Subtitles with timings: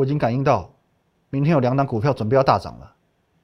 [0.00, 0.70] 我已经感应到
[1.28, 2.90] 明天有两档股票准备要大涨了，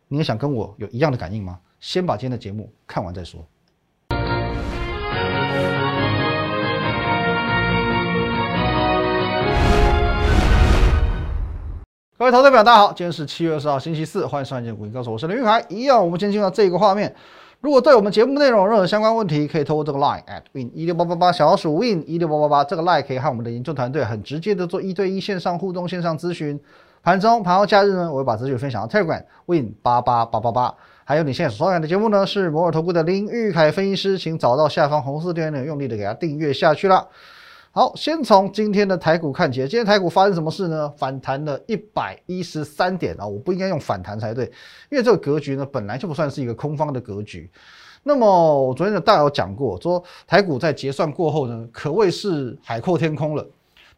[0.08, 1.58] 你也想跟我有一样的感应吗？
[1.80, 3.46] 先把今天的节目看完再说。
[12.16, 15.62] 各位投资者朋友，大家好，今天是七月二十号，星期四，欢迎收看《股民告诉我是林玉海。
[15.68, 17.14] 一样，我们先进入到这个画面。
[17.60, 26.60] 如果对我们节目内容有任何相关问题，可以透过这个 line at win 一六八八八小老鼠 win 一六八八八这个 line 可以和我们的研究团队很直接的做一对一线上互动、线上咨询。
[27.02, 30.74] 盘中、盘后、假日呢，我会把资讯分享到 Telegram win 八八八八八。
[31.04, 37.06] 还有你现在所收看的节目呢，是摩尔投顾的林玉凯分析师，请找到下方红色订阅钮，用力的给他订阅下去了。
[37.76, 39.60] 好，先从今天的台股看起。
[39.68, 40.90] 今天台股发生什么事呢？
[40.96, 43.26] 反弹了一百一十三点啊！
[43.26, 44.46] 我不应该用反弹才对，
[44.88, 47.50] 因为这个格局呢本来就不算是一个空方的格局。
[48.02, 48.26] 那么
[48.62, 53.46] 我昨天的大有讲过，说台股在结算过后呢，可谓是海阔天空了。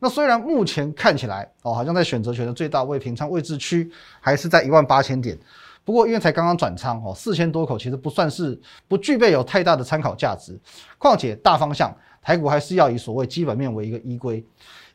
[0.00, 3.88] 那虽然目前看起来哦，好像在选择权的最大位平仓位置区
[4.20, 5.38] 还是在一万八千点，
[5.84, 10.58] 不过因为才刚刚转仓哦，四千多口其实不算是不具备有太大的参考价值。
[10.98, 11.96] 况且大方向。
[12.28, 14.44] 台股还是要以所谓基本面为一个依归，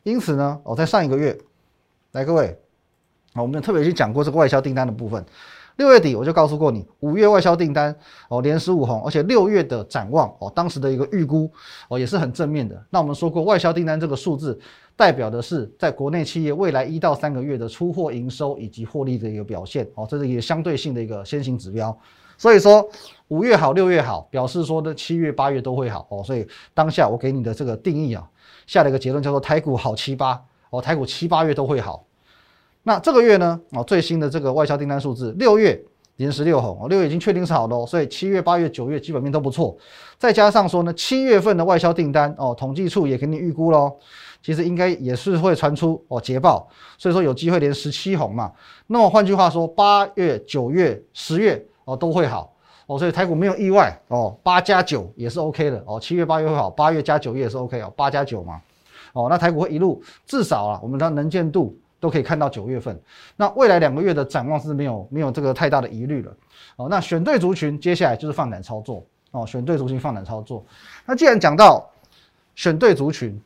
[0.04, 1.36] 因此呢，我在上一个月，
[2.12, 2.56] 来各位，
[3.32, 5.26] 啊，我们特别去讲过这个外销订单的部分。
[5.74, 7.92] 六月底我就告诉过你，五月外销订单
[8.28, 11.50] 哦连十五红，而且六月的展望哦，当时的一个预估
[11.88, 12.80] 哦也是很正面的。
[12.88, 14.56] 那我们说过，外销订单这个数字
[14.94, 21.98] 代表的是在国内企业未来一到三个月的出货营收以及获利的一个表现哦，这是一个相对性的一个先行指标。
[22.36, 22.88] 所以说
[23.28, 26.22] 五月好，六月好，表示说呢七月八月都会好哦。
[26.22, 28.28] 所以当下我给你的这个定义啊，
[28.66, 30.40] 下了一个结论叫做台股好七八
[30.70, 32.04] 哦，台股七八月都会好。
[32.82, 35.82] 那这个月呢哦，最新的这个外销订单数字，六月
[36.16, 39.74] 连十六红哦，六月已经确定是好的哦，所以七月八月九月基本面都不错。
[40.18, 43.90] 再加上说呢，七月份的外销订单哦，统计处也给你预估喽，
[44.42, 46.68] 其实应该也是会传出哦捷报，
[46.98, 48.52] 所以说有机会连十七红嘛。
[48.88, 51.66] 那么换句话说，八月、九月、十月。
[51.84, 52.52] 哦，都会好
[52.86, 58.60] 哦，所以台股没有意外哦，八加九也是 OK 的哦，七月八月会好，八月加九月也是 OK 哦，八加九嘛，
[59.14, 63.00] 哦，那台股会一路至少啊，我们的能见度都可以看到九月份，
[63.36, 66.36] 那未来两个月的展望是没有没有这个太大的疑虑了
[66.76, 70.64] 哦，那选对族群，接下来就是放胆操作哦，选对族群放胆操作，
[71.06, 71.90] 那既然讲到
[72.54, 73.40] 选对族群，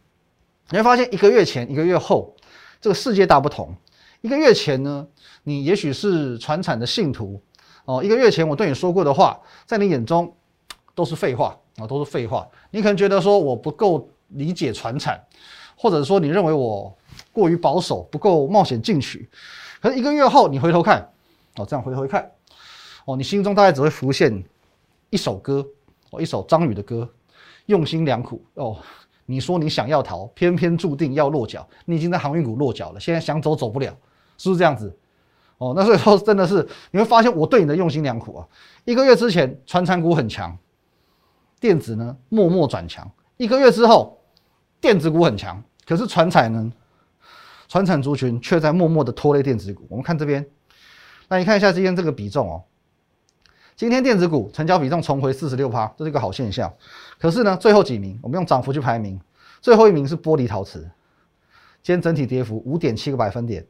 [0.70, 2.34] 你会发现一个月前一个月后
[2.80, 3.72] 这个世界大不同，
[4.20, 5.06] 一个月前呢，
[5.44, 7.40] 你也许是传产的信徒。
[7.88, 10.30] 哦，一个月前我对你说过的话，在你眼中
[10.94, 12.46] 都是废话啊，都是废话。
[12.70, 15.18] 你可能觉得说我不够理解传产，
[15.74, 16.94] 或者说你认为我
[17.32, 19.26] 过于保守，不够冒险进取。
[19.80, 21.00] 可是一个月后你回头看，
[21.56, 22.30] 哦，这样回头一看，
[23.06, 24.44] 哦，你心中大概只会浮现
[25.08, 25.66] 一首歌，
[26.10, 27.08] 哦，一首张宇的歌，
[27.64, 28.44] 用心良苦。
[28.52, 28.76] 哦，
[29.24, 31.66] 你说你想要逃，偏偏注定要落脚。
[31.86, 33.96] 你已经在航运股落脚了，现在想走走不了，
[34.36, 34.94] 是不是这样子？
[35.58, 38.46] 哦，那所以说真的是你会发现我对你的用心良苦啊。
[38.84, 40.56] 一个月之前，传产股很强，
[41.58, 43.10] 电子呢默默转强。
[43.36, 44.20] 一个月之后，
[44.80, 46.72] 电子股很强，可是传产呢，
[47.68, 49.84] 传产族群却在默默的拖累电子股。
[49.90, 50.46] 我们看这边，
[51.26, 52.62] 那你看一下今天这个比重哦。
[53.74, 56.72] 今天电子股成交比重重回四十六趴，这是一个好现象。
[57.18, 59.20] 可是呢，最后几名，我们用涨幅去排名，
[59.60, 60.88] 最后一名是玻璃陶瓷，
[61.82, 63.66] 今天整体跌幅五点七个百分点，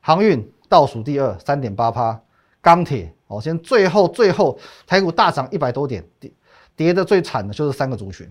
[0.00, 0.52] 航运。
[0.68, 2.20] 倒数第二，三点八趴，
[2.60, 6.32] 钢铁哦，先最后最后台股大涨一百多点，跌
[6.76, 8.30] 跌的最惨的就是三个族群，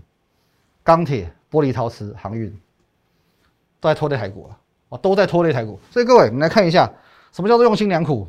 [0.83, 2.49] 钢铁、玻璃、陶瓷、航运，
[3.79, 4.57] 都在拖累台股了，
[4.89, 5.79] 哦，都在拖累台股。
[5.91, 6.91] 所以各位，我们来看一下，
[7.31, 8.27] 什么叫做用心良苦？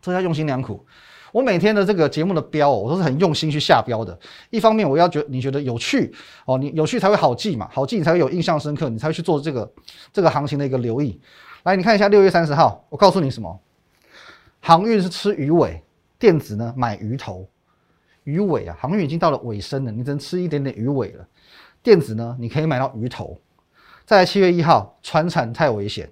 [0.00, 0.84] 这叫用心良苦。
[1.32, 4.16] 我每天的这个节目的标，我都是很用心去下标的。
[4.50, 6.14] 一方面，我要觉你觉得有趣
[6.46, 9.70] 哦，你有趣才会好记嘛，好记你才会有印象深刻，你才会去做这个
[10.12, 11.20] 这个行情的一个留意。
[11.66, 13.60] 来，你看一下六月三十号，我告诉你什么？
[14.60, 15.82] 航运是吃鱼尾，
[16.16, 17.44] 电子呢买鱼头。
[18.22, 21.26] 鱼尾啊，航运已经到了尾声了，你只能吃一点点鱼尾了。
[21.82, 23.36] 电子呢，你可以买到鱼头。
[24.04, 26.08] 再七月一号，船产太危险，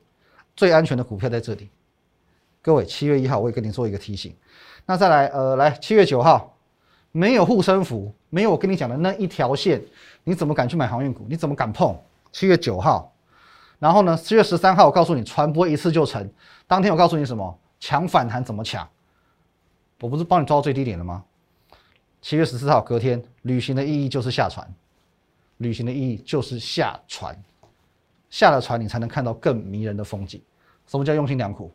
[0.57, 1.71] 最安全的股票在这里。
[2.61, 4.35] 各位，七月一号我也跟你做一个提醒。
[4.85, 6.53] 那再来，呃，来七月九号，
[7.13, 9.81] 没有护身符，没有我跟你讲的那一条线，
[10.25, 11.25] 你怎么敢去买航运股？
[11.29, 11.97] 你怎么敢碰？
[12.33, 13.14] 七月九号。
[13.79, 14.17] 然后呢？
[14.17, 16.31] 七月十三号，我告诉你，传播一次就成。
[16.67, 17.59] 当天我告诉你什么？
[17.81, 18.89] 抢反弹怎么抢？
[20.01, 21.25] 我不是帮你抓到最低点了吗？
[22.23, 24.67] 七月十四号，隔天，旅行的意义就是下船。
[25.59, 27.37] 旅行的意义就是下船，
[28.31, 30.43] 下了船你才能看到更迷人的风景。
[30.87, 31.71] 什么叫用心良苦？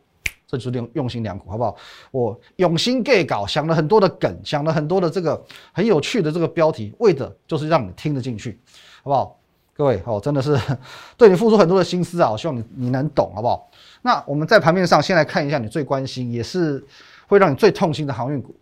[0.46, 1.76] 这就是用用心良苦，好不好？
[2.10, 5.40] 我用心 gay 搞，想了很多的梗，想了很多的这个
[5.72, 8.60] 很有趣的这个标题，为的就是让你听得进去，
[9.02, 9.39] 好不好？
[9.80, 10.54] 各位哦，真的是
[11.16, 13.66] 对你付出很多的心思啊，我希望你你能懂，好不好？
[14.02, 16.84] 那我们在盘面上先来看一下你最关心，也是
[17.26, 18.54] 会让你最痛心的航运股。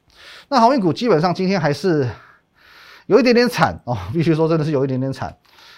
[0.49, 2.09] 那航运股基本上今天还是
[3.07, 5.37] 有一点点惨哦， 必须说真的是有一点点惨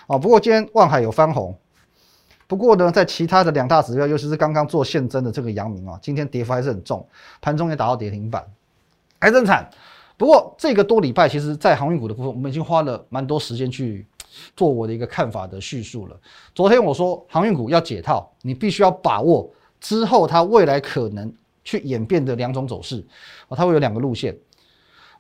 [0.09, 0.19] 哦。
[0.19, 1.57] 不过今天万海有翻红，
[2.47, 7.09] 不过呢，在其他的两大指标，尤其是刚刚做现增的这个阳明啊，今天跌幅还是很重，
[7.41, 8.45] 盘中也打到跌停板，
[9.19, 9.71] 还是很惨。
[10.19, 14.07] 不过这个多礼拜，其实在航运股的部分，我们已经花了蛮多时间去
[14.57, 16.19] 做我的一个看法的叙述了。
[16.55, 19.51] 昨天我说航运股要解套，你必须要把握
[19.81, 21.33] 之后它未来可能
[21.65, 23.05] 去演变的两种走势
[23.49, 24.37] 哦，它会有两个路线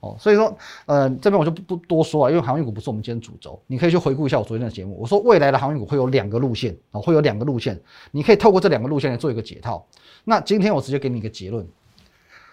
[0.00, 0.16] 哦。
[0.18, 4.96] 所以说，呃，这边我就不不多说了，因为航运股不是我们今天主轴，你可以去回顾一下我昨天的节目。
[4.98, 7.80] 我说未来的航运股会有两个路线哦，会有两个路线，
[8.10, 9.86] 你可以透过这两个路线来做一个解套。
[10.24, 11.66] 那今天我直接给你一个结论。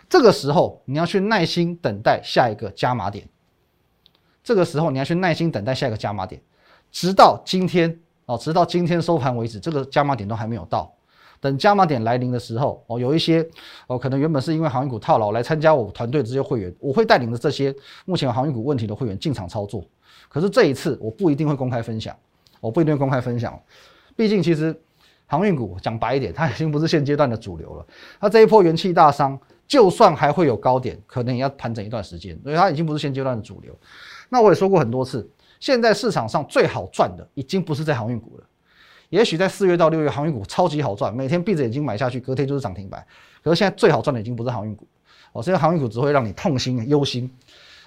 [0.09, 3.27] 这个时候你要去耐心等待下一个加码点。
[4.47, 6.41] 这个时候你要去耐心等待下一个加码点，
[6.89, 10.89] 直到今天哦，直到今天收盘为止，这个加码点都还没有到。
[11.41, 13.45] 等加码点来临的时候哦，有一些
[13.87, 19.83] 哦，可能原本是因为航运股套牢来参加我团队的这些会员，我会带领着这些目前航运股问题的会员进场操作。
[20.29, 22.15] 可是这一次我不一定会公开分享，
[22.61, 23.61] 我不一定会公开分享，
[24.15, 24.73] 毕竟其实
[25.25, 27.85] 航运股讲白一点，它已经不是现阶段的主流了。
[28.17, 29.37] 它这一波元气大伤。
[29.67, 33.77] 就算还会有高点，可能也要盘整一段时间，所以它已经不是现阶段的主流。
[34.29, 35.29] 那我也说过很多次，
[35.59, 38.43] 现在市场上最好赚的已经不是在航运股了。
[39.09, 43.05] 也许在四月到六月，航运股超级好赚，每天闭着眼睛买下去，隔天就是涨停板。
[43.41, 44.85] 可是现在最好赚的已经不是航运股，
[45.31, 47.33] 哦，这些航运股只会让你痛心忧心。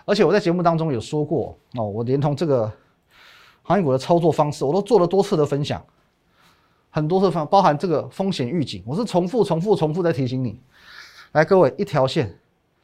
[0.07, 2.73] 而且我在节目当中有说过，哦，我连同这个
[3.63, 5.85] 航运股的操作方式，我都做了多次的分享，
[6.89, 10.59] 很多次方包含这个风险预警，我是重复、重复、重复在提醒你。
[11.33, 12.39] 来，各位，一条线，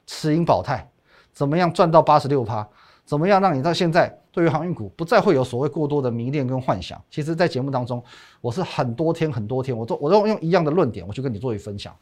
[0.06, 0.91] 持盈保泰，
[1.32, 2.69] 怎么样赚到八十六趴？
[3.06, 7.00] 怎么样让你到现在对于航运股不再会有所谓过多的迷恋跟幻想？
[7.08, 8.03] 其实，在节目当中，
[8.41, 11.94] 我是很多天很多天，我都我都用一样的论点，我去跟你做一分享。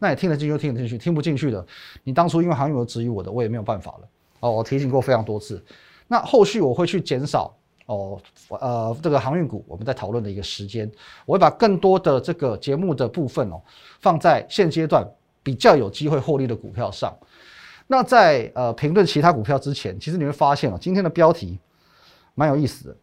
[0.00, 1.64] 那你听得进去就听得进去，听不进去的，
[2.02, 4.08] 你当初因为航运而质疑我的，我也没有办法了。
[4.40, 5.64] 哦，我提醒过非常多次。
[6.08, 7.54] 那后续我会去减少
[7.86, 10.90] 哦，呃，这个航运股我们在讨论的一个时间，
[11.24, 13.62] 我会把更多的这个节目的部分哦，
[14.00, 15.08] 放在现阶段。
[15.42, 17.16] 比较有机会获利的股票上，
[17.92, 21.58] 那在呃评论其他股票之前，其实你会发现哦，今天的标题
[22.36, 22.96] 蛮有意思的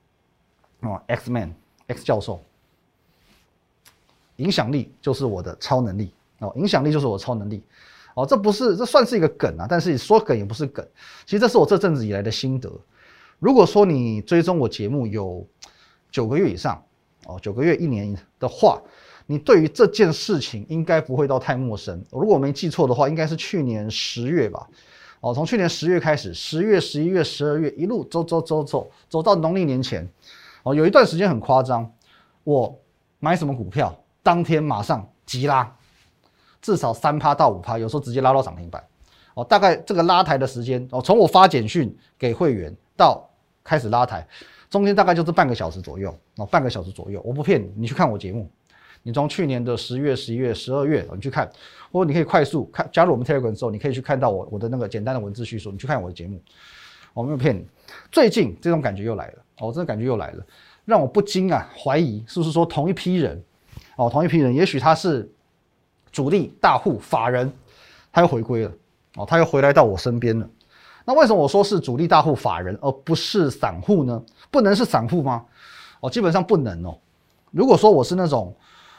[0.87, 1.53] 哦，X Man
[1.87, 2.41] X 教授，
[4.37, 7.61] 影响力就是我的超能力哦，影响力就是我的超能力
[8.15, 10.87] 哦，这不是这算是一个梗啊，但是说梗也不是梗，
[11.25, 12.71] 其实这是我这阵子以来的心得。
[13.39, 15.45] 如果说你追踪我节目有
[16.09, 16.81] 九个月以上
[17.25, 18.81] 哦，九个月一年的话。
[19.27, 22.03] 你对于这件事情应该不会到太陌生。
[22.11, 24.67] 如果我没记错的话，应该是去年十月吧。
[25.19, 30.07] 哦，从去年十月开始，十月、十一月、十二月一路走走走走走到农历年前，
[30.63, 31.91] 哦，有一段时间很夸张。
[32.43, 32.79] 我
[33.19, 33.93] 买什么股票，
[34.23, 35.75] 当天马上急拉，
[36.61, 38.81] 至少三趴到五趴，有时候直接拉到涨停板。
[39.33, 43.27] 哦，大概这个拉抬的时间，哦，从我发简讯给会员到
[43.63, 44.25] 开始拉抬，
[44.69, 46.15] 中间大概就是半个小时左右。
[46.37, 48.49] 哦，半个小时左右，我不骗你，你去看我节目。
[49.07, 51.49] 你从去年的十月、十一月、十二月，你去看，
[51.93, 55.71] 或者你可以快速看加入我们 Telegram 之后，你可以去看到我我的那个简单的文字叙述。
[55.71, 56.41] 你去看我的节目，
[57.13, 57.65] 我没有骗你。
[58.11, 60.45] 最近这种感觉又来了，哦，这个感觉又来了，
[60.83, 63.41] 让我不禁啊怀疑是不是说同一批人，
[63.95, 65.31] 哦，同一批人，也许他是
[66.11, 67.49] 主力大户法人，
[68.11, 68.71] 他又回归了，
[69.15, 70.49] 哦，他又回来到我身边了。
[71.05, 74.21] 那为什么我说是主力大户法人，而不是散户呢？
[74.51, 75.45] 不能是散户吗？
[76.01, 76.99] 哦，基本上不能哦。
[77.51, 78.53] 如果说我是那种。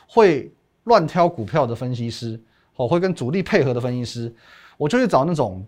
[0.08, 0.50] 会
[0.84, 2.40] 乱挑股票的分析师，
[2.76, 4.34] 哦，会跟主力配合的分析师，
[4.78, 5.64] 我就去找那种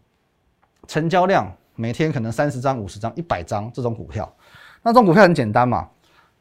[0.88, 4.34] 成交量每天可能三十张、五十张、一百张这种股票。
[4.82, 5.86] 那种股票很简单嘛，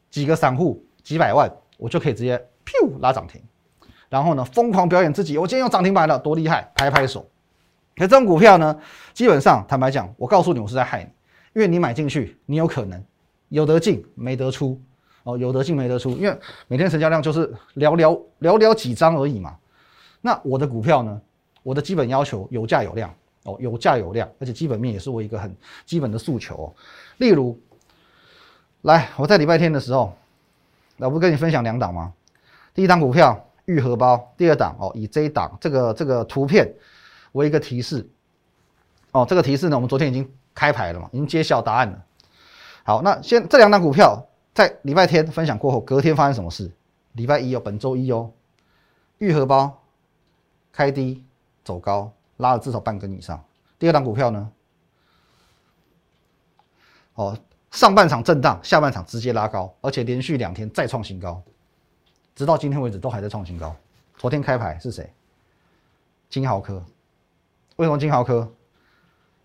[0.09, 3.41] 几个散户几百万，我就可以直接噗拉涨停，
[4.07, 7.29] 然后呢疯狂表演自己，我今天用涨停板了，多厉害，拍拍手。
[7.97, 8.79] 可这种股票呢，
[9.13, 11.09] 基本上坦白讲，我告诉你，我是在害你，
[11.53, 13.03] 因为你买进去，你有可能
[13.49, 14.81] 有得进没得出。
[15.23, 19.57] 哦，有得进没得出，因为每天成交量就是寥寥寥寥几张而已嘛。
[20.21, 21.21] 那我的股票呢？
[21.61, 25.53] 我的基本要求有价有量哦，有价有量，而且基本面也是我一个很
[25.85, 26.73] 基本的诉求。
[27.17, 27.59] 例如，
[28.81, 30.13] 来我在礼拜天的时候，
[30.95, 32.13] 那不跟你分享两档吗？
[32.73, 36.73] 第一档股票玉荷包，第二档哦，以这一档这个这个图片
[37.33, 38.09] 为一个提示。
[39.11, 42.01] 哦，这个提示呢，我们昨天已经开牌了嘛，已经揭晓答案了。
[42.83, 44.25] 好，那先这两档股票。
[44.53, 46.69] 在礼拜天分享过后，隔天发生什么事？
[47.13, 48.31] 礼拜一哦，本周一哦，
[49.17, 49.81] 玉荷包
[50.71, 51.23] 开低
[51.63, 53.43] 走高，拉了至少半根以上。
[53.77, 54.51] 第二档股票呢？
[57.15, 57.37] 哦，
[57.71, 61.41] 上半场震荡，下半场直接拉高，而且连续两天再创新高，
[62.35, 63.75] 直到今天为止都还在创新高。
[64.17, 65.11] 昨天开牌是谁？
[66.29, 66.83] 金豪科。
[67.77, 68.51] 为什么金豪科？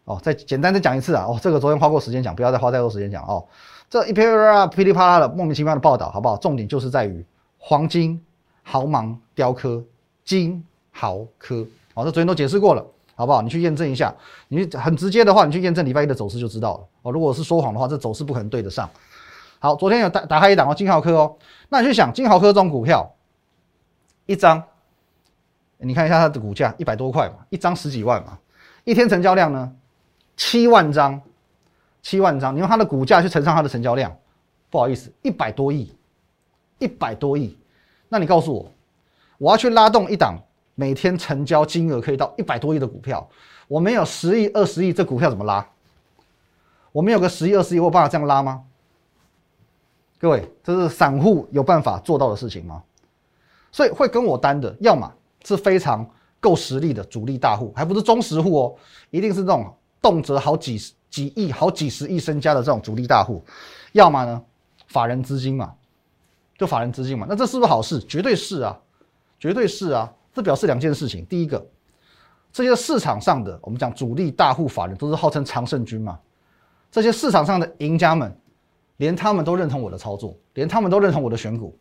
[0.04, 1.24] 哦，再简单再讲一次啊！
[1.26, 3.42] 哦，这个昨天花过时间讲，不要再花太多时间讲哦。
[3.88, 6.36] 这一篇啊噼里啪啦的莫名其妙的报道，好不好？
[6.36, 7.24] 重点就是在于
[7.58, 8.22] 黄金
[8.62, 9.82] 豪芒雕刻
[10.24, 11.66] 金豪科。
[11.94, 12.84] 哦，这昨天都解释过了，
[13.14, 13.40] 好不好？
[13.40, 14.14] 你去验证一下。
[14.48, 16.84] 你很直接的话，你去验证礼拜一的走势就知道了。
[17.02, 18.88] 哦，如果是说谎的话，这走势不可能对得上。
[19.60, 21.36] 好，昨天有打打开一档哦，金豪科哦。
[21.70, 23.10] 那你去想，金豪科这种股票，
[24.26, 24.62] 一张，
[25.78, 28.38] 你看一下它的股价一百多块嘛，一张十几万嘛，
[28.84, 29.72] 一天成交量呢？
[30.36, 31.20] 七万张，
[32.02, 34.14] 七万张，你用它的股价去乘上它的成交量，
[34.68, 35.94] 不好意思，一百多亿，
[36.78, 37.56] 一百多亿。
[38.08, 38.70] 那你告诉我，
[39.38, 40.36] 我要去拉动一档
[40.74, 43.28] 每天成交金额可以到一百多亿的股票，
[43.68, 45.66] 我没有十亿、二十亿，这股票怎么拉？
[46.92, 48.62] 我没有个十亿、二十亿，我有办法这样拉吗？
[50.18, 52.82] 各位，这是散户有办法做到的事情吗？
[53.70, 55.12] 所以会跟我单的，要么
[55.44, 56.08] 是非常
[56.40, 58.74] 够实力的主力大户，还不是中实户哦，
[59.10, 59.72] 一定是这种。
[60.04, 63.42] 动辄好几十几亿、好几十亿身家的这种主力大户，
[63.92, 64.42] 要么呢，
[64.88, 65.74] 法人资金嘛，
[66.58, 67.98] 就法人资金嘛，那这是不是好事？
[68.00, 68.78] 绝对是啊，
[69.40, 70.12] 绝对是啊。
[70.34, 71.64] 这表示两件事情：第一个，
[72.52, 76.20] 这些市场上的我们讲主力大户法人都是号称常胜军嘛，
[76.90, 78.36] 这些市场上的赢家们，
[78.98, 81.74] 连他们都认同我的操作，连他们都认同我的选股，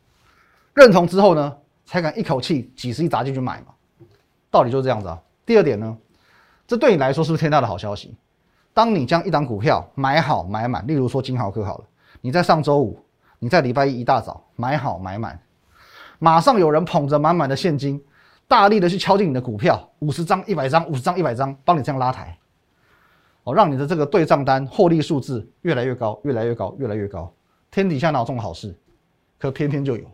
[0.73, 1.53] 认同之后呢，
[1.85, 3.73] 才敢一口气几十亿砸进去买嘛，
[4.49, 5.19] 道理就是这样子啊。
[5.45, 5.97] 第二点呢？
[6.73, 8.15] 这对你来说是不是天大的好消息？
[8.73, 11.85] 当你将一档股票买好买满，例如说金豪科好了，
[12.19, 12.99] 你在上周五，
[13.37, 15.39] 你在礼拜一一大早买好买满，
[16.17, 18.03] 马上有人捧着满满的现金，
[18.47, 22.35] 大力的去敲进你的股票，五十张、一百张、五十张、一百张，帮你这样拉抬，
[23.43, 27.31] 哦，让你的这个对账单获利数字越来越高，越来越高，越来越高。
[27.69, 28.75] 天底下哪有这种好事？
[29.37, 30.05] 可偏偏就有，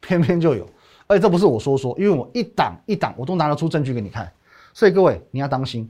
[0.00, 0.68] 偏偏就有。
[1.06, 4.28] 而且这不是我说说，因为我一档一档我都拿得出证据给你看，
[4.74, 5.88] 所以各位你要当心。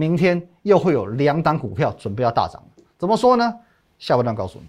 [0.00, 2.62] 明天又会有两档股票准备要大涨，
[2.96, 3.54] 怎么说呢？
[3.98, 4.64] 下半段告诉你。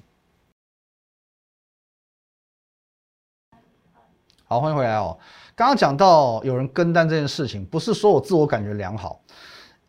[4.44, 5.18] 好，欢迎回来哦。
[5.56, 9.22] 刚刚讲到有人跟单这件事情，不是说我自我感觉良好，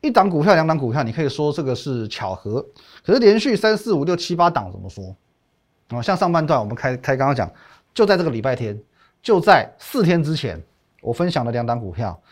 [0.00, 2.64] 一档股票、两档股票，你可以说这个是巧合。
[3.04, 5.12] 可是连续三四五六七八档怎么说？
[5.88, 7.50] 啊，像上半段我们开开刚刚讲，
[7.92, 8.80] 就在这个礼拜天，
[9.20, 10.62] 就在四天之前，
[11.00, 12.22] 我分享了两档股票，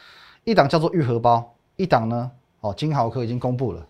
[0.45, 2.31] 一档叫做玉荷包，一档呢。
[2.61, 3.87] 哦，金豪科已经公布了，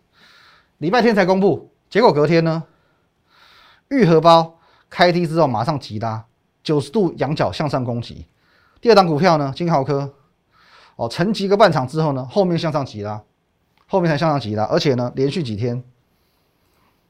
[0.79, 2.65] 礼拜天才公布，结果隔天呢，
[3.89, 4.59] 玉荷包
[4.89, 6.25] 开低之后马上急拉，
[6.62, 8.27] 九十度仰角向上攻击。
[8.81, 10.15] 第二档股票呢，金豪科，
[10.97, 13.23] 哦，沉寂个半场之后呢，后面向上急拉，
[13.89, 15.83] 后面才向上急拉，而且呢，连续几天，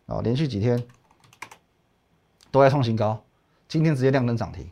[0.07, 0.83] 哦，连续几天
[2.51, 3.23] 都在创新高，
[3.69, 4.71] 今天直接亮灯涨停。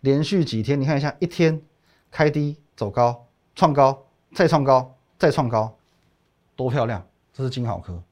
[0.00, 1.62] 连续几天，你看一下，一天
[2.10, 5.77] 开低走高，创高，再创高，再创高。
[6.58, 7.06] 多漂亮！
[7.32, 8.02] 这是金豪科，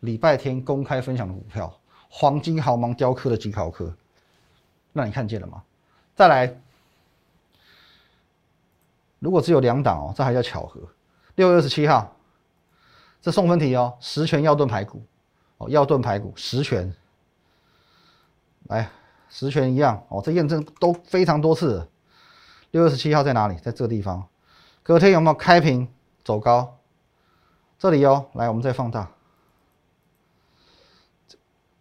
[0.00, 1.72] 礼拜天公开分享的股票，
[2.08, 3.94] 黄金豪芒雕刻的金豪科，
[4.92, 5.62] 那你看见了吗？
[6.16, 6.52] 再来，
[9.20, 10.80] 如果只有两档哦，这还叫巧合。
[11.36, 12.16] 六月二十七号，
[13.20, 15.00] 这送分题哦，十全要炖排骨
[15.58, 16.92] 哦，要炖排骨十全，
[18.64, 18.90] 来
[19.28, 21.88] 十全一样哦，这验证都非常多次。
[22.72, 23.54] 六月二十七号在哪里？
[23.58, 24.26] 在这个地方，
[24.82, 25.86] 隔天有没有开平
[26.24, 26.78] 走高？
[27.82, 29.10] 这里哦，来，我们再放大。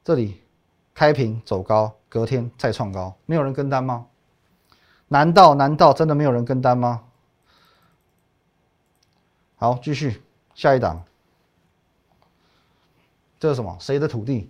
[0.03, 0.41] 这里
[0.96, 4.08] 开平走高，隔天再创高，没有人跟单吗？
[5.10, 7.03] 难道难道真的没有人跟单吗？
[9.58, 10.24] 好，继续
[10.55, 11.05] 下一档。
[13.39, 13.77] 这是什么？
[13.79, 14.50] 谁的土地？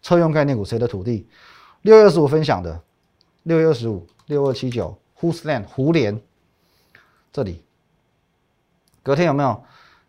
[0.00, 1.28] 车用概念股谁的土地？
[1.82, 2.82] 六月二十五分享的，
[3.42, 5.66] 六月二十五，六二七九，Who's Land？
[5.66, 6.22] 胡联。
[7.34, 7.62] 这里
[9.02, 9.62] 隔天有没有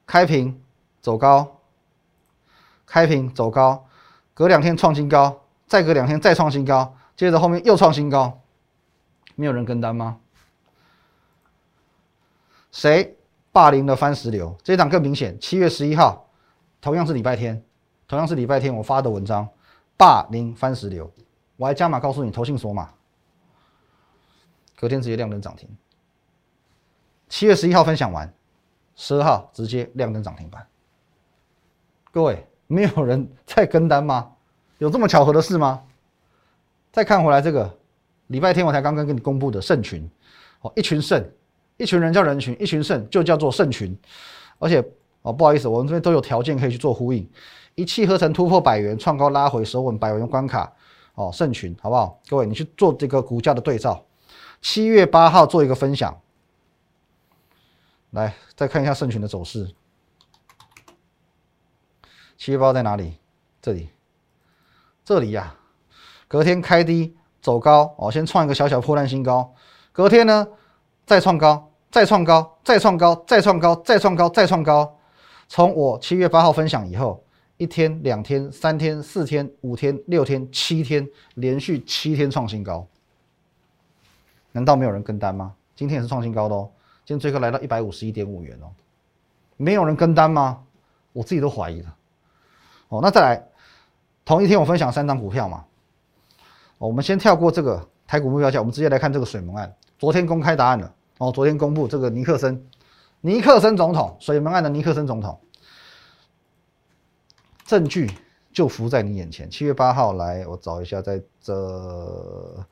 [0.05, 0.63] 开平？
[1.07, 1.61] 走高，
[2.85, 3.87] 开平走高，
[4.33, 8.41] 隔两天创新高，再隔两天再创新高，接着后面又创新高，
[9.35, 10.19] 没有人跟单吗？
[12.73, 13.17] 谁
[13.53, 14.57] 霸凌了番石榴？
[14.61, 16.27] 这一档更明显，七月十一号，
[16.81, 17.63] 同样是礼拜天，
[18.05, 19.47] 同样是礼拜天我发的文章，
[19.95, 21.09] 霸凌番石榴，
[21.55, 22.89] 我还加码告诉你投信索码，
[24.75, 25.69] 隔天直接亮灯涨停。
[27.29, 28.33] 七月十一号分享完，
[28.97, 30.67] 十二号直接亮灯涨停板。
[32.17, 34.31] 各位，没有人在跟单吗？
[34.79, 35.83] 有这么巧合的事吗？
[36.91, 37.71] 再看回来，这个
[38.25, 40.09] 礼拜天我才刚刚跟你公布的圣群，
[40.61, 41.23] 哦，一群圣，
[41.77, 43.95] 一群人叫人群，一群圣就叫做圣群，
[44.57, 44.83] 而且
[45.21, 47.29] 哦，不好意思，我们这边都有条件可以去做呼应，
[47.75, 50.73] 一气呵成突破百元，创高拉回，守稳百元关卡，
[51.13, 52.19] 哦，圣群好不好？
[52.27, 54.03] 各位，你去做这个股价的对照。
[54.59, 56.19] 七月八号做一个分享，
[58.09, 59.69] 来再看一下圣群的走势。
[62.37, 63.17] 七月八号在哪里？
[63.61, 63.89] 这里，
[65.03, 65.55] 这里呀，
[66.27, 69.53] 隔天开低走高，哦，先创一个小小破烂新高，
[69.91, 70.47] 隔天呢
[71.05, 74.97] 再创高，再创高，再创高，再创高，再创高，再创高。
[75.49, 77.23] 从我七月八号分享以后，
[77.57, 82.87] 一天、两天、三天、四天、五天、六天、七天，连续七天创新高。
[84.51, 85.53] 难道没有人跟单吗？
[85.75, 86.69] 今天也是创新高的哦，
[87.03, 88.69] 今天最高来到一百五十一点五元哦，
[89.57, 90.63] 没有人跟单吗？
[91.13, 91.95] 我自己都怀疑了。
[92.89, 93.47] 哦，那再来，
[94.23, 95.65] 同一天我分享三张股票嘛。
[96.77, 99.75] 我们先跳过这个台股目标价，我们直接来看这个水门案。
[99.97, 102.65] 昨天公开答案了哦，昨天公布这个尼克森，
[103.21, 105.39] 尼克森总统水门案的尼克森总统，
[107.65, 108.11] 证据
[108.53, 109.49] 就浮在你眼前。
[109.49, 112.65] 七月八号来，我找一下，在这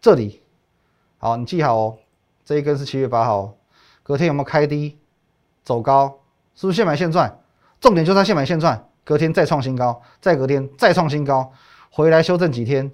[0.00, 0.42] 这里。
[1.18, 1.98] 好，你记好哦，
[2.44, 3.54] 这一根是七月八号，
[4.02, 4.98] 隔天有没有开低
[5.64, 6.18] 走高？
[6.56, 7.40] 是不是现买现赚？
[7.80, 11.50] 重点就是它现买现赚，隔天再创新高，再隔天再创新高，
[11.90, 12.92] 回来修正几天，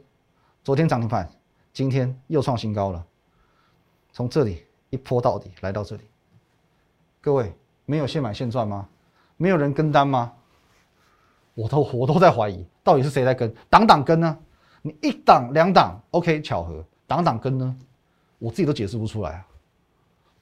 [0.63, 1.29] 昨天涨停板，
[1.73, 3.05] 今天又创新高了，
[4.13, 6.03] 从这里一波到底来到这里，
[7.21, 7.53] 各位
[7.85, 8.89] 没有现买现赚吗？
[9.37, 10.33] 没有人跟单吗？
[11.55, 13.53] 我都我都在怀疑，到底是谁在跟？
[13.69, 14.39] 挡挡跟呢？
[14.83, 17.77] 你一档两档，OK，巧合，挡挡跟呢？
[18.39, 19.47] 我自己都解释不出来啊！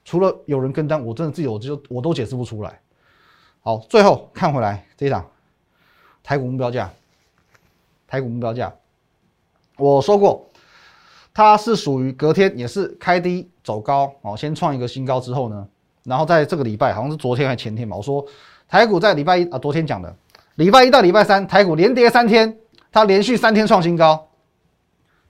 [0.05, 2.79] 除了有人跟单，我真的自己我就我都解释不出来。
[3.61, 5.25] 好，最后看回来这一档
[6.23, 6.89] 台股目标价，
[8.07, 8.73] 台股目标价，
[9.77, 10.49] 我说过
[11.33, 15.67] 它是属于隔天也是开低走高哦，先创一个新高之后呢，
[16.03, 18.25] 然后在这个礼拜好像是昨天还前天吧，我说
[18.67, 20.15] 台股在礼拜一啊，昨天讲的。
[20.55, 22.57] 礼拜一到礼拜三台股连跌三天，
[22.91, 24.29] 它连续三天创新高，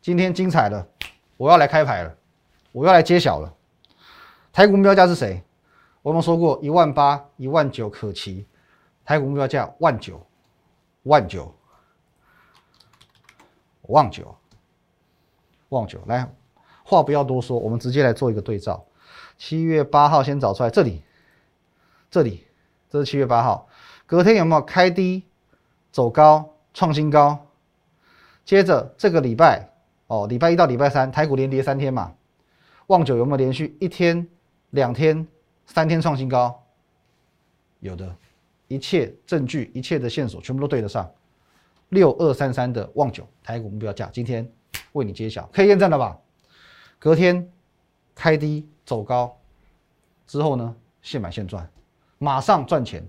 [0.01, 0.85] 今天精彩了，
[1.37, 2.13] 我要来开牌了。
[2.73, 3.53] 我要来揭晓了，
[4.51, 5.41] 台股目标价是谁？
[6.01, 8.45] 我们说过一万八、一万九可期，
[9.05, 10.19] 台股目标价万九、
[11.03, 11.53] 万九、
[13.83, 14.35] 万九、
[15.69, 16.01] 万九。
[16.07, 16.29] 来，
[16.83, 18.85] 话不要多说，我们直接来做一个对照。
[19.37, 21.01] 七月八号先找出来，这里，
[22.09, 22.45] 这里，
[22.89, 23.67] 这是七月八号，
[24.05, 25.23] 隔天有没有开低
[25.91, 27.47] 走高创新高？
[28.45, 29.69] 接着这个礼拜，
[30.07, 32.13] 哦，礼拜一到礼拜三，台股连跌三天嘛。
[32.87, 34.27] 旺九有没有连续一天、
[34.71, 35.27] 两天、
[35.65, 36.63] 三天创新高？
[37.79, 38.15] 有的，
[38.73, 41.07] 一切证据、一切的线索全部都对得上。
[41.89, 44.51] 六二三三的旺九台股目标价，今天
[44.93, 46.17] 为你揭晓，可以验证了吧？
[46.97, 47.47] 隔天
[48.15, 49.37] 开低走高
[50.25, 51.69] 之后呢，现买现赚，
[52.17, 53.05] 马上赚钱。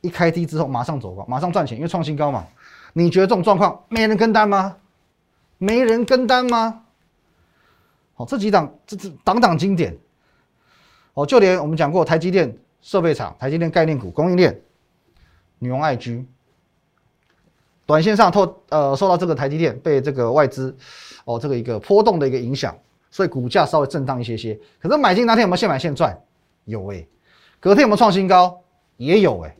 [0.00, 2.46] 一开低之后马上走高，马上赚钱，因为创新高嘛。
[2.92, 4.76] 你觉得这种状况没人跟单吗？
[5.56, 6.84] 没人跟单吗？
[8.14, 9.96] 好，这几档这这档档经典，
[11.14, 14.60] 哦，就连我们讲过台积电设备厂、台积电概念股、供应链、
[15.58, 16.26] 女王爱居，
[17.86, 20.76] 短线上透呃受到这个台积电被这个外资
[21.24, 22.76] 哦这个一个波动的一个影响，
[23.10, 24.58] 所以股价稍微震荡一些些。
[24.80, 26.18] 可是买进那天有没有现买现赚？
[26.64, 27.06] 有哎，
[27.60, 28.60] 隔天有没有创新高？
[28.96, 29.56] 也有哎。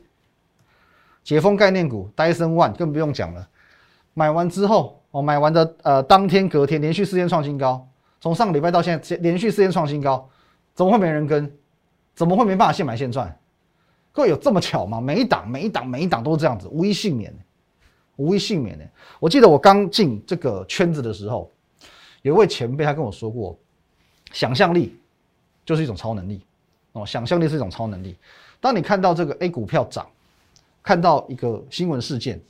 [1.25, 3.49] 解封概念股戴森 One 更不用讲了，
[4.15, 7.87] 买完之后哦买完的呃当天隔天连续四天创新高。
[8.21, 10.29] 从上个礼拜到现在，连续四天创新高，
[10.75, 11.53] 怎么会没人跟？
[12.15, 13.39] 怎么会没办法现买现赚？
[14.13, 15.01] 各位有这么巧吗？
[15.01, 17.33] 每一档、每一档、每一档都是这样子，无一幸免
[18.17, 18.85] 无一幸免的。
[19.21, 21.51] 我记得我刚进这个圈子的时候，
[22.23, 23.57] 有一位前辈他跟我说过，
[24.33, 24.99] 想象力
[25.65, 26.43] 就是一种超能力
[26.93, 28.17] 哦，想象力是一种超能力。
[28.61, 30.07] 当你看到这个 A 股票涨，
[30.83, 32.41] 看到一个新闻事件，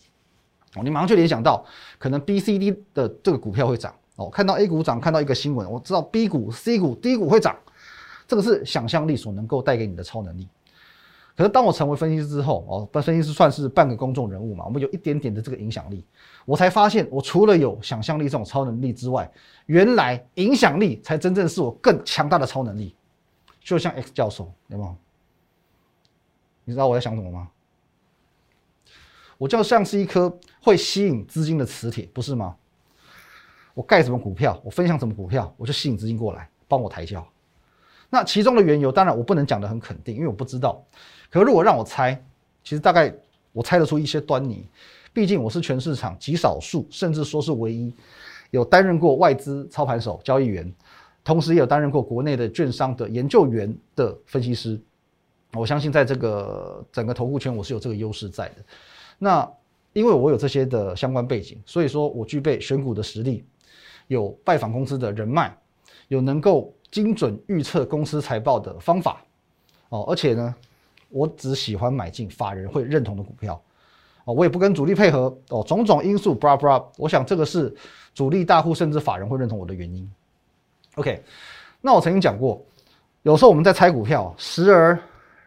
[0.75, 1.67] 哦，你马上就联想到
[1.99, 3.95] 可能 B、C、D 的这个股票会涨。
[4.17, 7.55] 哦，看到 A 股涨，看到一个新闻，我知道 B 股、C 股、D 股会涨，
[8.27, 10.49] 这个是想象力所能够带给你的超能力。
[11.39, 16.05] 可是当我成为分析师之后，哦，分析师算是半个公众人物嘛，我们有一点点的这个影响力，
[16.45, 19.31] 我才发现，我除了有想象力这种超能力之外，
[19.67, 22.93] 原来影响力才真正是我更强大的超能力。
[23.61, 24.97] 就像 X 教授，有没有？
[26.65, 27.49] 你知道我在想什么吗？
[29.37, 32.57] 我就像是一颗会吸引资金的磁铁，不是吗？
[33.75, 37.25] 我盖什么股票，我分享什么股票，我就吸引资金过来帮我抬轿。
[38.11, 40.83] 那其中的缘由，当然我不能讲得很肯定，因为我不知道。
[41.31, 42.21] 可如果让我猜，
[42.65, 43.15] 其实大概
[43.53, 44.67] 我猜得出一些端倪。
[45.13, 47.93] 毕竟我是全市场极少数，甚至说是唯一
[48.51, 50.73] 有担任过外资操盘手、交易员，
[51.25, 54.81] 同时也有担任过国内的券商的研究员的分析师。
[55.55, 58.57] 我相信在这个整个投顾圈，我是有这个优势在的。
[59.19, 59.51] 那
[59.93, 63.45] 因为我有这些的相关背景，所以说我具备选股的实力，
[64.07, 65.57] 有拜访公司的人脉，
[66.09, 69.23] 有能够精准预测公司财报的方法
[69.89, 70.05] 哦。
[70.09, 70.55] 而且呢，
[71.09, 73.61] 我只喜欢买进法人会认同的股票
[74.25, 75.65] 哦，我也不跟主力配合哦。
[75.67, 77.75] 种种因素，bra bra，我想这个是
[78.15, 80.11] 主力大户甚至法人会认同我的原因。
[80.97, 81.23] OK，
[81.81, 82.65] 那我曾经讲过，
[83.23, 84.99] 有时候我们在猜股票，时而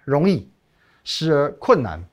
[0.05, 0.49] 容易，
[1.03, 2.03] 时而困难。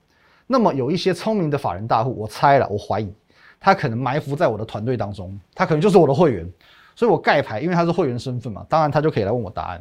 [0.46, 3.12] 那么有一些聪明的法人大户，我猜了，我怀疑
[3.60, 6.52] 他可能埋伏在我的团队当中，他可能就是我的会员，
[6.98, 9.80] 所以我盖牌，因为他是会员身份嘛，当然他就可以来问我答案。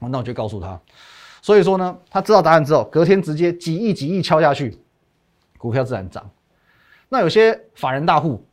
[0.00, 0.78] 那我就告诉他，
[1.40, 4.78] 所以说呢，他知道答案之后，隔天直接几亿几亿敲下去，
[5.56, 6.30] 股票自然涨。
[7.08, 8.44] 那有些法人大户，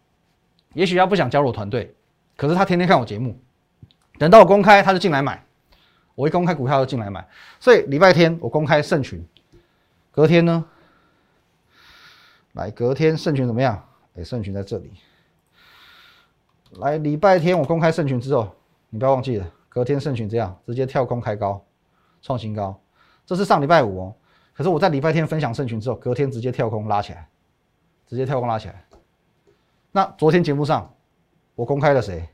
[0.73, 1.93] 也许他不想加入我团队，
[2.37, 3.37] 可是他天天看我节目，
[4.17, 5.43] 等到我公开他就进来买，
[6.15, 7.27] 我一公开股票就进来买，
[7.59, 9.21] 所以礼拜天我公开圣群，
[10.09, 10.63] 隔天呢？
[12.53, 13.85] 来，隔天圣群怎么样？
[14.15, 14.89] 哎，圣群在这里。
[16.77, 18.49] 来，礼拜天我公开圣群之后，
[18.89, 21.63] 你不要忘记了，隔天圣群这样直接跳空开高，
[22.21, 22.79] 创新高。
[23.25, 24.15] 这是上礼拜五哦。
[24.53, 27.27] 可是我在礼拜天分享圣群之后，隔天直接跳空拉起来，
[28.07, 28.85] 直接跳空拉起来。
[29.91, 30.91] 那昨天节目上
[31.55, 32.27] 我公开了谁？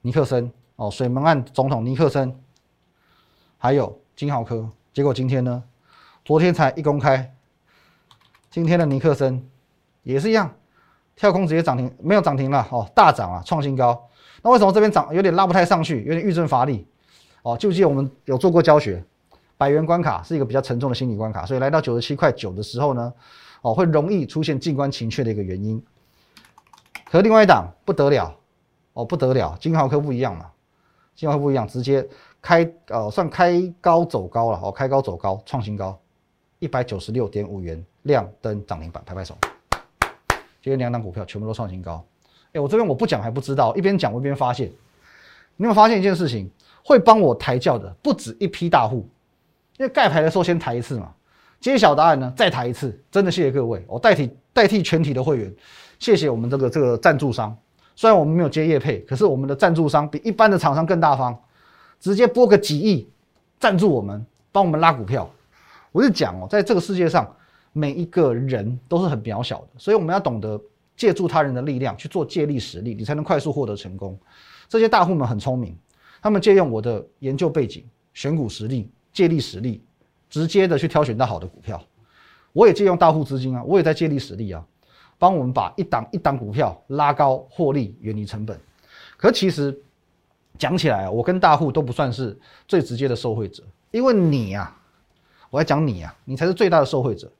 [0.00, 2.40] 尼克森哦，水门案总统尼克森，
[3.58, 4.68] 还有金豪科。
[4.92, 5.62] 结果今天呢？
[6.24, 7.34] 昨天才一公开。
[8.50, 9.48] 今天的尼克森
[10.02, 10.54] 也是一样，
[11.16, 14.08] 跳空直接涨停，没有涨停了哦，大涨啊，创新高。
[14.42, 16.86] 那为什么这边涨有点拉不太上去，有点遇震乏力？
[17.42, 19.02] 哦，就记得我们有做过教学，
[19.56, 23.12] 百元关卡是一个比较沉重的心理关卡，所以来到九十七块九的时候呢，
[23.62, 25.82] 哦，会容易出现静观情却的一个原因。
[27.10, 28.34] 和另外一档不得了，
[28.92, 30.46] 哦，不得了，金豪科不一样嘛，
[31.14, 32.06] 金豪科不一样，直接
[32.42, 35.98] 开呃算开高走高了，哦，开高走高，创新高。
[36.58, 39.36] 一百九十六点五元，亮灯涨停板，拍拍手。
[40.64, 42.02] 今天两档股票全部都创新高。
[42.54, 44.66] 哎，我这边我不讲还不知道，一边讲我一边发现，
[45.58, 46.50] 你有没有发现一件事情？
[46.82, 49.06] 会帮我抬轿的不止一批大户，
[49.76, 51.12] 因为盖牌的时候先抬一次嘛，
[51.60, 55.54] 揭晓答案呢再抬一次，真的谢谢各位，我代替代替全体的会员，
[55.98, 57.54] 谢谢我们这个这个赞助商。
[57.94, 61.38] 虽然我们没有接业配，可是我们的赞助商比一般的厂商更大方，
[62.00, 63.06] 直接拨个几亿
[63.60, 65.30] 赞助我们，帮我们拉股票。
[65.92, 67.30] 我是讲哦，在这个世界上，
[67.76, 70.58] 每一个人都是很渺小的，所以我们要懂得
[70.96, 74.16] 借助他人的力量去做借力使力，你才能快速获得成功。
[74.68, 75.76] 这些大户们很聪明，
[76.22, 79.82] 他们借用我的研究背景、选股实力、借力使力，
[80.30, 81.82] 直接的去挑选到好的股票。
[82.52, 84.64] 我也借用大户资金啊，我也在借力使力啊，
[85.18, 88.56] 帮我们把一档一档股票拉高获利，远离成本。
[89.16, 89.76] 可其实
[90.56, 94.72] 讲起来啊，我跟大户都不算是最直接的受惠者，因为你呀。
[95.50, 97.30] 我要讲你啊，你才是最大的受惠者。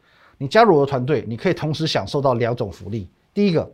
[0.44, 3.72] 你加入我的团队，你可以同时享受到两种福利：第一个，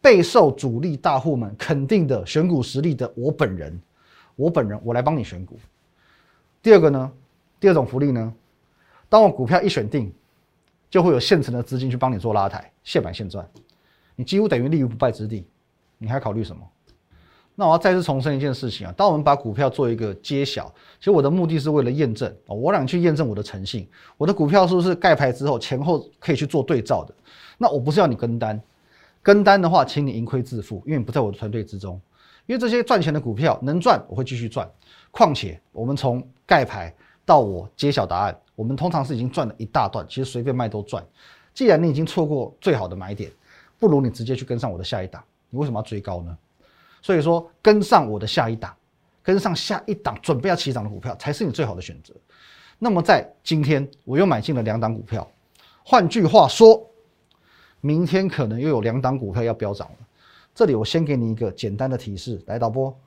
[0.00, 3.80] 备受主力大户们肯定的选股实力的我本人，
[4.34, 5.54] 我本人我来帮你选股；
[6.60, 7.12] 第二个呢，
[7.60, 8.34] 第二种福利呢，
[9.08, 10.12] 当我股票一选定，
[10.90, 13.48] 就会有现成的资金去帮你做拉抬，现买现赚，
[14.16, 15.46] 你几乎等于立于不败之地。
[15.96, 16.62] 你还考虑什么？
[17.56, 20.66] 那我要再次重申一件事情啊，当我们把股票做一个揭晓，
[20.98, 27.14] 其实我的目的是为了验证啊，我让你去验证我的诚信，我的股票是不是盖牌之后前后可以去做对照的？
[27.56, 28.60] 那我不是要你跟单，
[29.22, 32.00] 跟单的话，请你盈亏自负，因为你不在我的团队之中。
[32.46, 34.68] 因为这些赚钱的股票能赚，我会继续赚。
[35.10, 41.02] 况且我们从盖牌到我揭晓答案，我们通常是已经赚了一大段，其实随便卖都赚。
[41.54, 43.30] 既然你已经错过最好的买点，
[43.78, 45.22] 不如你直接去跟上我的下一档。
[45.48, 46.36] 你为什么要追高呢？
[47.04, 48.74] 所以说，跟上我的下一档，
[49.22, 52.14] 跟上下一档准备要起涨的股票，才是你最好的选择。
[52.78, 55.30] 那么在今天，我又买进了两档股票。
[55.84, 56.90] 换句话说，
[57.82, 59.96] 明天可能又有两档股票要飙涨了。
[60.54, 62.98] 这里我先给你一个简单的提示，来导播。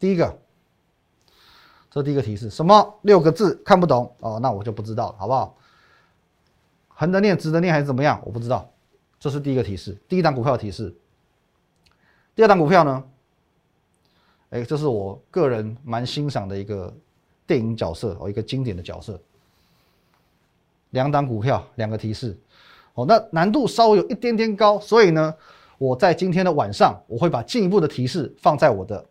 [0.00, 0.38] 第一个，
[1.90, 4.38] 这第一个提示，什么六个字看不懂哦？
[4.40, 5.54] 那我就不知道了，好不好？
[6.88, 8.18] 横着念、直着念还是怎么样？
[8.24, 8.70] 我不知道。
[9.20, 10.96] 这是第一个提示，第一档股票的提示。
[12.34, 13.04] 第二档股票呢？
[14.50, 16.92] 哎，这是我个人蛮欣赏的一个
[17.46, 19.20] 电影角色哦，一个经典的角色。
[20.90, 22.36] 两档股票，两个提示
[22.94, 25.34] 哦，那难度稍微有一点点高，所以呢，
[25.78, 29.04] 我在今天的晚上我会把进一步的提示放在我的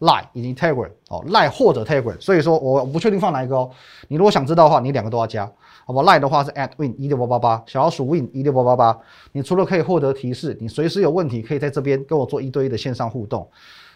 [0.00, 3.70] Line 以及 Telegram 哦，Line 或者 Telegram，所以说我不确定放哪一个哦。
[4.08, 5.50] 你如果想知道的话，你两个都要加。
[5.84, 8.98] 好吧，line 的话是 at win 一六八八八，小老鼠 win 一六八八八。
[9.32, 13.48] 你除了可以获得提示，你随时有问题可以在这边跟我做一对一的线上互动。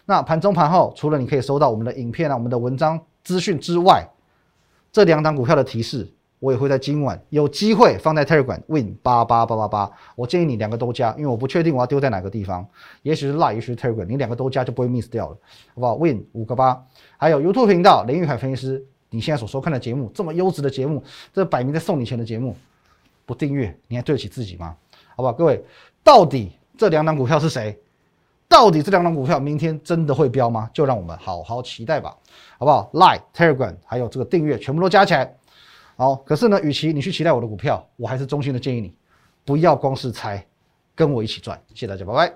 [0.05, 4.03] 那盘中盘后，除了你可以收到我们的影片啊、我们的文章资讯之外，
[4.91, 6.11] 这两档股票的提示，
[6.43, 9.89] 我也会在今晚有机会放在 Telegram Win 八八八八八。
[10.13, 12.67] 我建议你两个都加，因为我不确定我要丢在哪个地方，
[13.01, 15.37] 也许是 Line，也许是 Telegram，你两个都加就不会 miss 掉了，
[15.73, 21.01] 好不好？Win 五个八，还有 YouTube 频道林玉凯分析师，你现在所收看的节目这么优质的节目，
[21.31, 22.53] 这摆明在送你钱的节目，
[23.25, 24.75] 不订阅你还对得起自己吗？
[25.15, 25.31] 好不好？
[25.31, 25.63] 各位，
[26.03, 27.79] 到底这两档股票是谁？
[28.49, 30.69] 到底这两档股票明天真的会飙吗？
[30.73, 32.13] 就让我们好好期待吧，
[32.59, 35.33] 好不好？Like、Telegram 还有这个订阅全部都加起来。
[35.95, 38.95] 好，可是呢，与其你去期待我的股票，我还是衷心的建议你，
[39.45, 40.43] 不要光是猜，
[40.95, 41.61] 跟我一起赚。
[41.73, 42.33] 谢谢大家，拜拜。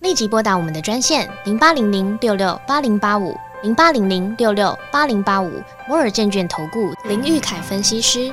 [0.00, 5.50] 立即拨打我们的专线零八零零六六八零八五零八零零六六八零八五
[5.88, 8.32] 摩尔证券投顾林玉凯分析师。